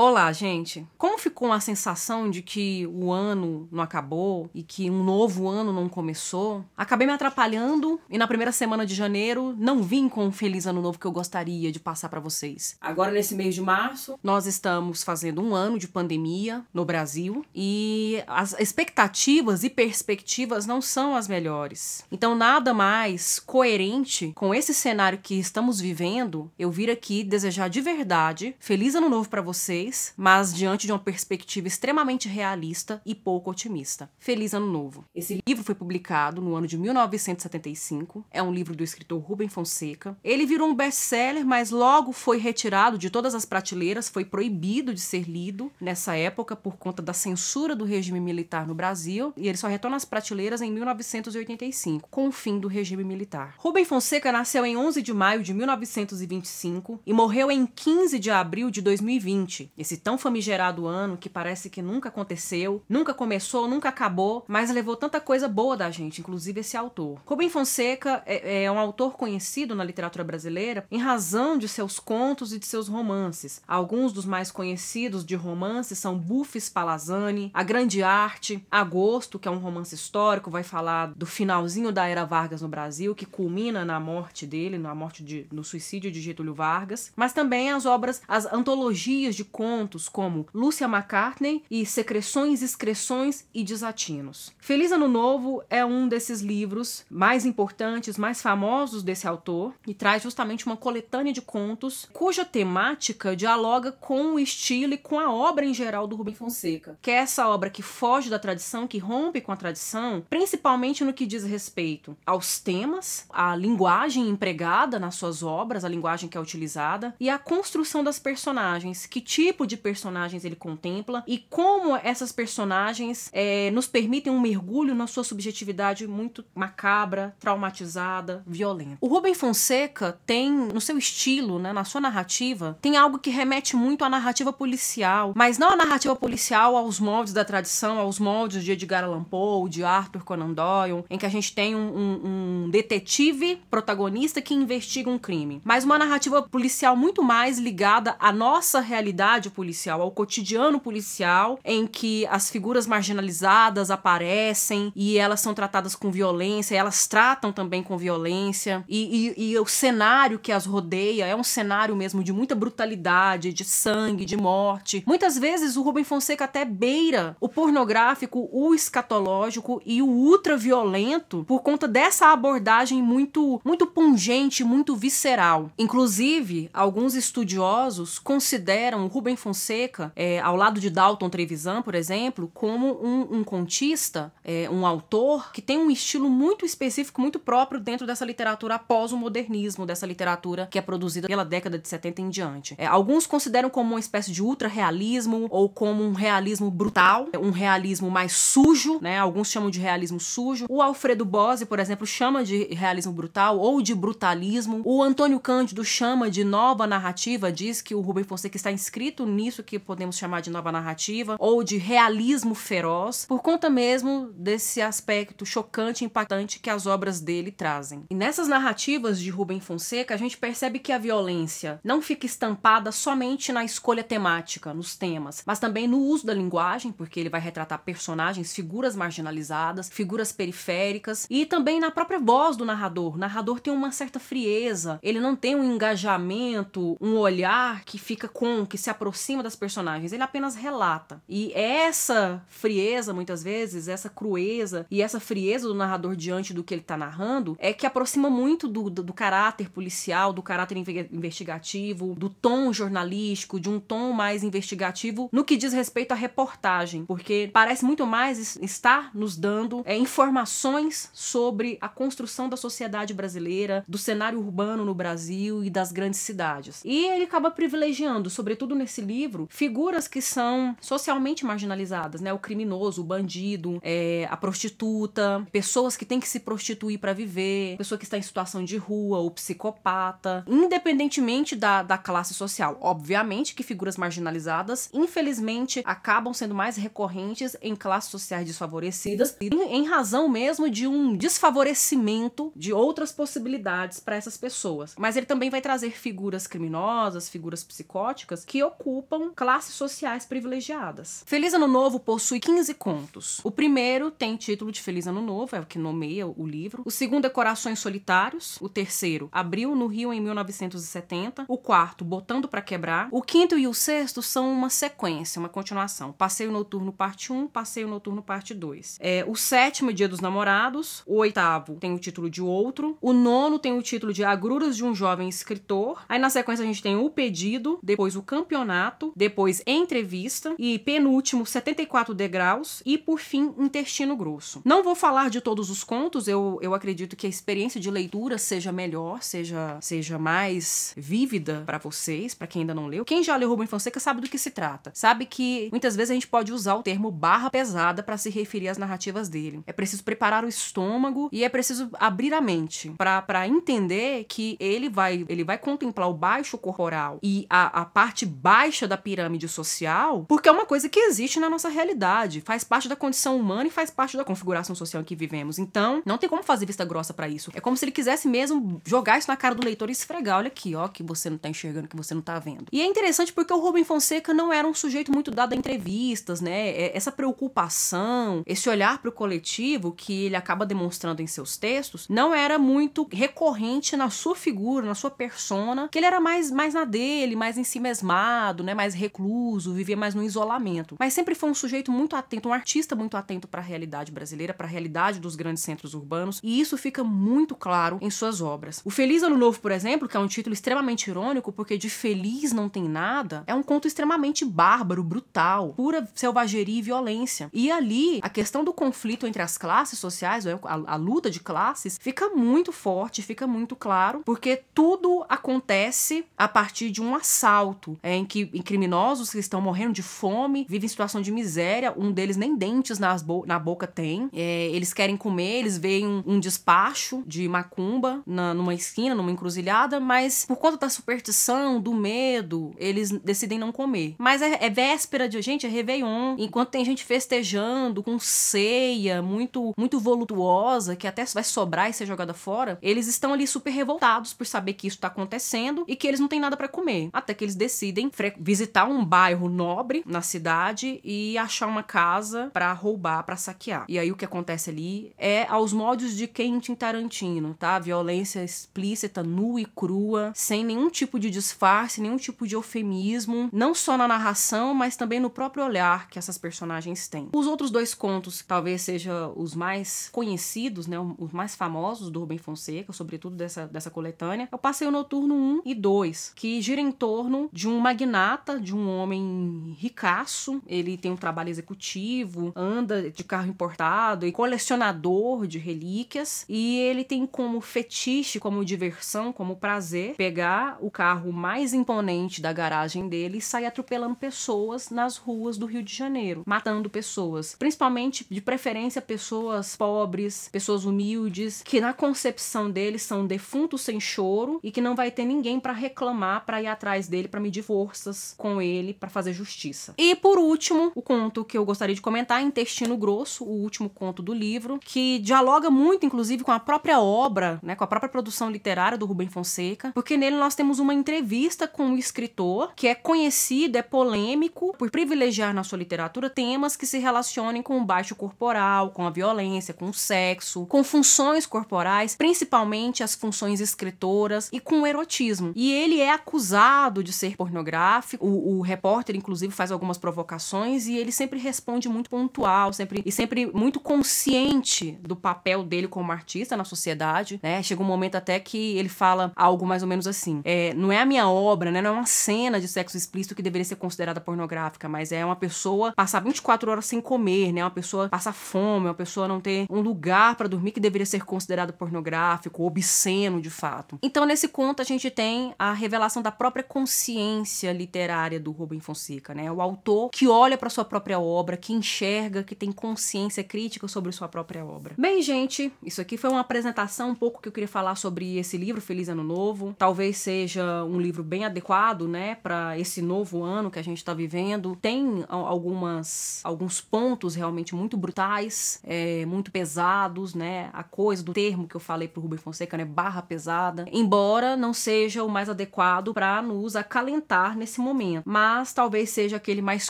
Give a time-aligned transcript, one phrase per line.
[0.00, 0.86] Olá, gente.
[0.96, 5.72] Como ficou a sensação de que o ano não acabou e que um novo ano
[5.72, 6.64] não começou?
[6.76, 10.80] Acabei me atrapalhando e na primeira semana de janeiro não vim com um feliz ano
[10.82, 12.76] novo que eu gostaria de passar para vocês.
[12.80, 18.22] Agora nesse mês de março, nós estamos fazendo um ano de pandemia no Brasil e
[18.26, 22.04] as expectativas e perspectivas não são as melhores.
[22.10, 27.80] Então nada mais coerente com esse cenário que estamos vivendo, eu vir aqui desejar de
[27.80, 33.50] verdade feliz ano novo para vocês mas diante de uma perspectiva extremamente realista e pouco
[33.50, 34.10] otimista.
[34.18, 35.06] Feliz Ano Novo.
[35.14, 40.18] Esse livro foi publicado no ano de 1975, é um livro do escritor Rubem Fonseca.
[40.22, 45.00] Ele virou um best-seller, mas logo foi retirado de todas as prateleiras, foi proibido de
[45.00, 49.56] ser lido nessa época por conta da censura do regime militar no Brasil, e ele
[49.56, 53.54] só retorna às prateleiras em 1985, com o fim do regime militar.
[53.56, 58.70] Rubem Fonseca nasceu em 11 de maio de 1925 e morreu em 15 de abril
[58.70, 59.72] de 2020.
[59.78, 64.96] Esse tão famigerado ano que parece que nunca aconteceu, nunca começou, nunca acabou, mas levou
[64.96, 67.20] tanta coisa boa da gente, inclusive esse autor.
[67.24, 72.52] Rubem Fonseca é, é um autor conhecido na literatura brasileira em razão de seus contos
[72.52, 73.62] e de seus romances.
[73.66, 79.50] Alguns dos mais conhecidos de romances são Buffes Palazani, A Grande Arte, Agosto, que é
[79.50, 84.00] um romance histórico, vai falar do finalzinho da era Vargas no Brasil, que culmina na
[84.00, 88.46] morte dele, na morte de, no suicídio de Getúlio Vargas, mas também as obras, as
[88.52, 94.52] antologias de contos como Lúcia McCartney e Secreções, Excreções e Desatinos.
[94.58, 100.22] Feliz Ano Novo é um desses livros mais importantes, mais famosos desse autor e traz
[100.22, 105.64] justamente uma coletânea de contos cuja temática dialoga com o estilo e com a obra
[105.64, 109.40] em geral do Rubem Fonseca, que é essa obra que foge da tradição, que rompe
[109.40, 115.42] com a tradição, principalmente no que diz respeito aos temas, à linguagem empregada nas suas
[115.42, 120.44] obras, a linguagem que é utilizada e a construção das personagens, que tipo de personagens
[120.44, 126.44] ele contempla e como essas personagens é, nos permitem um mergulho na sua subjetividade muito
[126.54, 128.98] macabra, traumatizada, violenta.
[129.00, 133.74] O Rubem Fonseca tem, no seu estilo, né, na sua narrativa, tem algo que remete
[133.74, 138.62] muito à narrativa policial, mas não a narrativa policial aos moldes da tradição, aos moldes
[138.62, 142.64] de Edgar Allan Poe, de Arthur Conan Doyle, em que a gente tem um, um,
[142.64, 148.32] um detetive protagonista que investiga um crime, mas uma narrativa policial muito mais ligada à
[148.32, 155.54] nossa realidade policial, ao cotidiano policial, em que as figuras marginalizadas aparecem e elas são
[155.54, 160.66] tratadas com violência, elas tratam também com violência, e, e, e o cenário que as
[160.66, 165.02] rodeia é um cenário mesmo de muita brutalidade, de sangue, de morte.
[165.06, 171.62] Muitas vezes o Rubem Fonseca até beira o pornográfico, o escatológico e o ultraviolento por
[171.62, 175.70] conta dessa abordagem muito, muito pungente, muito visceral.
[175.78, 182.50] Inclusive, alguns estudiosos consideram o Rubem Fonseca, é, ao lado de Dalton Trevisan, por exemplo,
[182.52, 187.80] como um, um contista, é, um autor que tem um estilo muito específico, muito próprio
[187.80, 192.22] dentro dessa literatura após o modernismo, dessa literatura que é produzida pela década de 70
[192.22, 192.74] em diante.
[192.76, 198.10] É, alguns consideram como uma espécie de ultra-realismo ou como um realismo brutal, um realismo
[198.10, 199.18] mais sujo, né?
[199.18, 200.66] Alguns chamam de realismo sujo.
[200.68, 204.82] O Alfredo Bose, por exemplo, chama de realismo brutal ou de brutalismo.
[204.84, 209.62] O Antônio Cândido chama de nova narrativa, diz que o Rubem Fonseca está inscrito nisso
[209.62, 215.46] que podemos chamar de nova narrativa ou de realismo feroz, por conta mesmo desse aspecto
[215.46, 218.04] chocante e impactante que as obras dele trazem.
[218.10, 222.90] E nessas narrativas de Rubem Fonseca, a gente percebe que a violência não fica estampada
[222.92, 227.40] somente na escolha temática, nos temas, mas também no uso da linguagem, porque ele vai
[227.40, 233.14] retratar personagens, figuras marginalizadas, figuras periféricas e também na própria voz do narrador.
[233.14, 238.28] O narrador tem uma certa frieza, ele não tem um engajamento, um olhar que fica
[238.28, 241.22] com, que se aproxima aproxima das personagens, ele apenas relata.
[241.28, 246.74] E essa frieza, muitas vezes, essa crueza e essa frieza do narrador diante do que
[246.74, 252.14] ele está narrando é que aproxima muito do, do, do, caráter policial, do caráter investigativo,
[252.14, 257.50] do tom jornalístico, de um tom mais investigativo no que diz respeito à reportagem, porque
[257.52, 263.98] parece muito mais estar nos dando é, informações sobre a construção da sociedade brasileira, do
[263.98, 266.82] cenário urbano no Brasil e das grandes cidades.
[266.84, 272.32] E ele acaba privilegiando, sobretudo nesse livro, figuras que que são socialmente marginalizadas, né?
[272.32, 277.76] O criminoso, o bandido, é, a prostituta, pessoas que têm que se prostituir para viver,
[277.76, 282.76] pessoa que está em situação de rua, o psicopata, independentemente da, da classe social.
[282.80, 289.86] Obviamente que figuras marginalizadas, infelizmente, acabam sendo mais recorrentes em classes sociais desfavorecidas, em, em
[289.86, 294.96] razão mesmo de um desfavorecimento de outras possibilidades para essas pessoas.
[294.98, 301.22] Mas ele também vai trazer figuras criminosas, figuras psicóticas que ocupam classes sociais privilegiadas.
[301.26, 303.40] Feliz Ano Novo possui 15 contos.
[303.44, 306.82] O primeiro tem título de Feliz Ano Novo, é o que nomeia o livro.
[306.84, 308.58] O segundo é Corações Solitários.
[308.60, 311.44] O terceiro, Abril no Rio em 1970.
[311.46, 313.08] O quarto, Botando para Quebrar.
[313.10, 316.12] O quinto e o sexto são uma sequência, uma continuação.
[316.12, 318.98] Passeio Noturno Parte 1, Passeio Noturno Parte 2.
[319.00, 321.02] É, o sétimo, Dia dos Namorados.
[321.06, 322.96] O oitavo tem o título de Outro.
[323.00, 326.04] O nono tem o título de Agruras de um Jovem Escritor.
[326.08, 329.62] Aí na sequência a gente tem O Pedido, depois O Campeonato, depois
[329.98, 334.62] Entrevista e penúltimo 74 Degraus e por fim Intestino Grosso.
[334.64, 338.38] Não vou falar de todos os contos, eu, eu acredito que a experiência de leitura
[338.38, 343.04] seja melhor, seja, seja mais vívida para vocês, para quem ainda não leu.
[343.04, 344.92] Quem já leu Rubem Fonseca sabe do que se trata.
[344.94, 348.68] Sabe que muitas vezes a gente pode usar o termo barra pesada para se referir
[348.68, 349.64] às narrativas dele.
[349.66, 354.88] É preciso preparar o estômago e é preciso abrir a mente para entender que ele
[354.88, 359.87] vai ele vai contemplar o baixo corporal e a, a parte baixa da pirâmide social,
[360.28, 363.70] porque é uma coisa que existe na nossa realidade, faz parte da condição humana e
[363.70, 365.58] faz parte da configuração social em que vivemos.
[365.58, 367.50] Então, não tem como fazer vista grossa para isso.
[367.54, 370.48] É como se ele quisesse mesmo jogar isso na cara do leitor e esfregar, olha
[370.48, 372.66] aqui, ó, que você não tá enxergando, que você não tá vendo.
[372.72, 376.40] E é interessante porque o Rubem Fonseca não era um sujeito muito dado a entrevistas,
[376.40, 376.68] né?
[376.70, 382.06] É, essa preocupação, esse olhar para o coletivo que ele acaba demonstrando em seus textos,
[382.08, 386.74] não era muito recorrente na sua figura, na sua persona, que ele era mais, mais
[386.74, 388.74] na dele, mais em si mesmado, né?
[388.74, 390.96] Mais recluso, vivia mais no isolamento.
[390.98, 394.52] Mas sempre foi um sujeito muito atento, um artista muito atento para a realidade brasileira,
[394.52, 398.82] para a realidade dos grandes centros urbanos, e isso fica muito claro em suas obras.
[398.84, 402.52] O Feliz Ano Novo, por exemplo, que é um título extremamente irônico, porque de feliz
[402.52, 407.50] não tem nada, é um conto extremamente bárbaro, brutal, pura selvageria e violência.
[407.52, 411.98] E ali, a questão do conflito entre as classes sociais, a, a luta de classes,
[412.00, 418.14] fica muito forte, fica muito claro, porque tudo acontece a partir de um assalto, é,
[418.14, 422.10] em que em criminosos que estão morrendo de fome, vivem em situação de miséria, um
[422.10, 426.22] deles nem dentes nas bo na boca tem, é, eles querem comer, eles veem um,
[426.26, 431.92] um despacho de macumba na, numa esquina, numa encruzilhada, mas por conta da superstição, do
[431.92, 434.14] medo, eles decidem não comer.
[434.16, 439.74] Mas é, é véspera de gente, é Réveillon, enquanto tem gente festejando com ceia muito,
[439.76, 444.32] muito volutuosa, que até vai sobrar e ser jogada fora, eles estão ali super revoltados
[444.32, 447.10] por saber que isso tá acontecendo e que eles não têm nada para comer.
[447.12, 452.72] Até que eles decidem visitar um bairro nobre na cidade e achar uma casa para
[452.72, 453.84] roubar, para saquear.
[453.88, 457.76] E aí o que acontece ali é aos modos de Quentin Tarantino, tá?
[457.80, 463.74] Violência explícita, nua e crua, sem nenhum tipo de disfarce, nenhum tipo de eufemismo, não
[463.74, 467.28] só na narração, mas também no próprio olhar que essas personagens têm.
[467.34, 472.38] Os outros dois contos, talvez sejam os mais conhecidos, né, os mais famosos do Rubem
[472.38, 476.92] Fonseca, sobretudo dessa, dessa coletânea, é o Passeio Noturno 1 e 2, que gira em
[476.92, 479.47] torno de um magnata, de um homem
[479.78, 486.78] ricaço, ele tem um trabalho executivo, anda de carro importado e colecionador de relíquias, e
[486.78, 493.08] ele tem como fetiche, como diversão, como prazer, pegar o carro mais imponente da garagem
[493.08, 498.40] dele e sair atropelando pessoas nas ruas do Rio de Janeiro, matando pessoas, principalmente de
[498.40, 504.80] preferência pessoas pobres, pessoas humildes, que na concepção dele são defuntos sem choro e que
[504.80, 508.94] não vai ter ninguém para reclamar, para ir atrás dele, para medir forças com ele,
[508.94, 509.94] para fazer justiça.
[509.96, 513.88] E por último, o conto que eu gostaria de comentar é Intestino Grosso, o último
[513.88, 518.08] conto do livro, que dialoga muito, inclusive, com a própria obra, né, com a própria
[518.08, 522.86] produção literária do Rubem Fonseca, porque nele nós temos uma entrevista com o escritor que
[522.86, 527.84] é conhecido, é polêmico por privilegiar na sua literatura temas que se relacionem com o
[527.84, 534.48] baixo corporal, com a violência, com o sexo, com funções corporais, principalmente as funções escritoras
[534.52, 535.52] e com o erotismo.
[535.54, 538.26] E ele é acusado de ser pornográfico.
[538.26, 543.10] O, o repórter, inclusive, faz algumas provocações e ele sempre responde muito pontual, sempre e
[543.10, 547.40] sempre muito consciente do papel dele como artista na sociedade.
[547.42, 547.62] Né?
[547.62, 551.00] Chega um momento até que ele fala algo mais ou menos assim: é, não é
[551.00, 551.82] a minha obra, né?
[551.82, 555.36] não é uma cena de sexo explícito que deveria ser considerada pornográfica, mas é uma
[555.36, 557.62] pessoa passar 24 horas sem comer, né?
[557.64, 561.24] Uma pessoa passar fome, uma pessoa não ter um lugar para dormir que deveria ser
[561.24, 563.98] considerado pornográfico, obsceno de fato.
[564.02, 569.07] Então, nesse conto, a gente tem a revelação da própria consciência literária do Rubem Fonseca
[569.08, 569.50] Fonseca, né?
[569.50, 574.12] O autor que olha para sua própria obra, que enxerga, que tem consciência crítica sobre
[574.12, 574.94] sua própria obra.
[574.98, 578.56] Bem, gente, isso aqui foi uma apresentação um pouco que eu queria falar sobre esse
[578.56, 579.74] livro Feliz Ano Novo.
[579.78, 584.12] Talvez seja um livro bem adequado, né, para esse novo ano que a gente está
[584.12, 584.76] vivendo.
[584.76, 590.70] Tem algumas alguns pontos realmente muito brutais, é, muito pesados, né?
[590.72, 593.86] A coisa do termo que eu falei pro Rubem Fonseca, né, barra pesada.
[593.90, 599.62] Embora não seja o mais adequado para nos acalentar nesse momento, mas talvez seja aquele
[599.62, 599.88] mais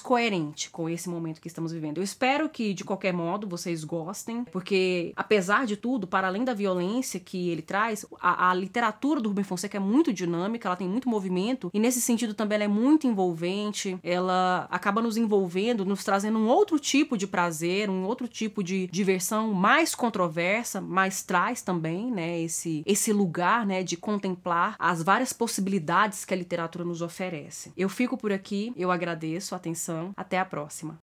[0.00, 1.98] coerente com esse momento que estamos vivendo.
[1.98, 6.54] Eu espero que de qualquer modo vocês gostem, porque apesar de tudo, para além da
[6.54, 10.88] violência que ele traz, a, a literatura do Rubem Fonseca é muito dinâmica, ela tem
[10.88, 13.98] muito movimento e nesse sentido também ela é muito envolvente.
[14.02, 18.86] Ela acaba nos envolvendo, nos trazendo um outro tipo de prazer, um outro tipo de
[18.88, 25.32] diversão mais controversa, mas traz também, né, esse esse lugar, né, de contemplar as várias
[25.32, 27.72] possibilidades que a literatura nos oferece.
[27.76, 30.98] Eu fico por aqui, eu agradeço a atenção, até a próxima.